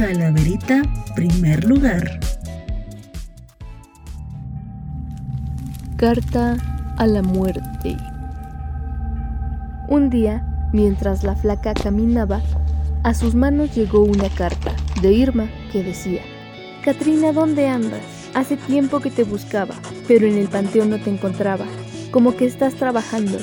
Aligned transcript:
Calaverita, 0.00 0.80
primer 1.14 1.62
lugar. 1.64 2.18
Carta 5.98 6.56
a 6.96 7.06
la 7.06 7.20
muerte. 7.20 7.98
Un 9.90 10.08
día, 10.08 10.70
mientras 10.72 11.22
la 11.22 11.36
flaca 11.36 11.74
caminaba, 11.74 12.40
a 13.02 13.12
sus 13.12 13.34
manos 13.34 13.74
llegó 13.74 14.00
una 14.00 14.30
carta 14.30 14.72
de 15.02 15.12
Irma 15.12 15.50
que 15.70 15.82
decía, 15.82 16.22
Katrina, 16.82 17.32
¿dónde 17.32 17.68
andas? 17.68 18.00
Hace 18.32 18.56
tiempo 18.56 19.00
que 19.00 19.10
te 19.10 19.24
buscaba, 19.24 19.74
pero 20.08 20.26
en 20.26 20.38
el 20.38 20.48
panteón 20.48 20.88
no 20.88 20.98
te 20.98 21.10
encontraba. 21.10 21.66
Como 22.10 22.36
que 22.36 22.46
estás 22.46 22.72
trabajando. 22.72 23.36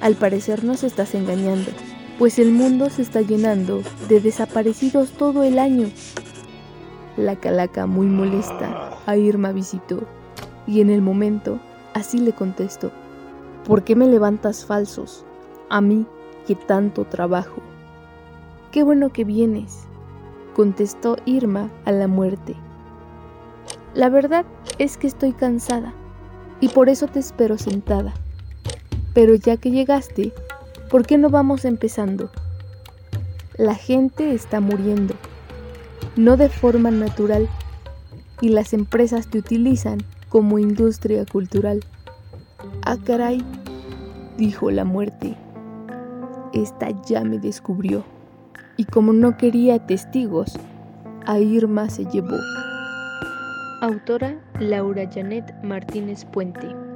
Al 0.00 0.14
parecer 0.14 0.64
nos 0.64 0.84
estás 0.84 1.14
engañando, 1.14 1.70
pues 2.18 2.40
el 2.40 2.50
mundo 2.50 2.90
se 2.90 3.02
está 3.02 3.20
llenando 3.20 3.82
de 4.08 4.20
desaparecidos 4.20 5.12
todo 5.12 5.44
el 5.44 5.58
año. 5.58 5.88
La 7.16 7.36
calaca, 7.36 7.86
muy 7.86 8.06
molesta, 8.06 8.98
a 9.06 9.16
Irma 9.16 9.52
visitó, 9.52 10.00
y 10.66 10.80
en 10.80 10.90
el 10.90 11.00
momento 11.00 11.60
así 11.94 12.18
le 12.18 12.32
contestó, 12.32 12.90
¿por 13.64 13.84
qué 13.84 13.94
me 13.94 14.08
levantas 14.08 14.64
falsos? 14.64 15.24
A 15.70 15.80
mí, 15.80 16.06
que 16.46 16.56
tanto 16.56 17.04
trabajo. 17.04 17.62
Qué 18.72 18.82
bueno 18.82 19.10
que 19.10 19.24
vienes, 19.24 19.84
contestó 20.54 21.16
Irma 21.24 21.70
a 21.84 21.92
la 21.92 22.08
muerte. 22.08 22.56
La 23.94 24.08
verdad 24.08 24.44
es 24.78 24.96
que 24.96 25.06
estoy 25.06 25.32
cansada 25.32 25.94
y 26.60 26.68
por 26.68 26.88
eso 26.88 27.06
te 27.06 27.20
espero 27.20 27.58
sentada. 27.58 28.12
Pero 29.14 29.34
ya 29.34 29.56
que 29.56 29.70
llegaste, 29.70 30.32
¿por 30.88 31.06
qué 31.06 31.18
no 31.18 31.28
vamos 31.28 31.64
empezando? 31.64 32.30
La 33.56 33.74
gente 33.74 34.32
está 34.32 34.60
muriendo, 34.60 35.14
no 36.16 36.36
de 36.36 36.48
forma 36.48 36.90
natural, 36.90 37.48
y 38.40 38.50
las 38.50 38.72
empresas 38.72 39.28
te 39.28 39.38
utilizan 39.38 39.98
como 40.28 40.58
industria 40.58 41.24
cultural. 41.26 41.84
Ah, 42.82 42.96
caray, 43.04 43.44
dijo 44.36 44.70
la 44.70 44.84
muerte. 44.84 45.36
Esta 46.54 46.90
ya 47.02 47.24
me 47.24 47.38
descubrió, 47.38 48.04
y 48.76 48.84
como 48.84 49.12
no 49.12 49.36
quería 49.36 49.86
testigos, 49.86 50.58
a 51.26 51.38
Irma 51.38 51.90
se 51.90 52.06
llevó. 52.06 52.38
Autora 53.82 54.40
Laura 54.58 55.08
Janet 55.12 55.54
Martínez 55.62 56.24
Puente. 56.24 56.87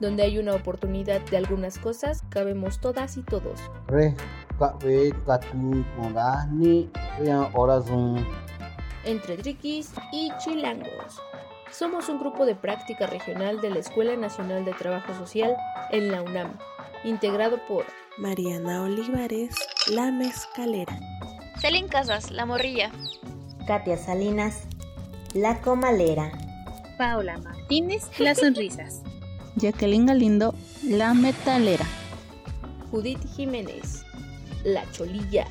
Donde 0.00 0.22
hay 0.22 0.38
una 0.38 0.54
oportunidad 0.54 1.20
de 1.22 1.36
algunas 1.36 1.78
cosas, 1.78 2.22
cabemos 2.28 2.80
todas 2.80 3.16
y 3.16 3.22
todos. 3.22 3.60
Entre 9.04 9.36
triquis 9.36 9.92
y 10.12 10.30
chilangos. 10.38 11.20
Somos 11.70 12.08
un 12.08 12.20
grupo 12.20 12.46
de 12.46 12.54
práctica 12.54 13.06
regional 13.06 13.60
de 13.60 13.70
la 13.70 13.80
Escuela 13.80 14.16
Nacional 14.16 14.64
de 14.64 14.72
Trabajo 14.72 15.12
Social 15.14 15.56
en 15.90 16.12
la 16.12 16.22
UNAM, 16.22 16.56
integrado 17.02 17.58
por 17.66 17.84
Mariana 18.16 18.82
Olivares, 18.82 19.56
La 19.90 20.12
Mezcalera. 20.12 20.96
Celín 21.60 21.88
Casas, 21.88 22.30
La 22.30 22.46
Morrilla. 22.46 22.92
Katia 23.66 23.96
Salinas, 23.96 24.68
La 25.32 25.60
Comalera. 25.60 26.30
Paula 26.96 27.38
Martínez, 27.38 28.08
Las 28.20 28.38
Sonrisas. 28.38 29.02
Jacqueline 29.56 30.06
Galindo, 30.06 30.54
La 30.82 31.14
Metalera. 31.14 31.86
Judith 32.90 33.20
Jiménez, 33.36 34.04
La 34.64 34.84
Cholilla. 34.92 35.46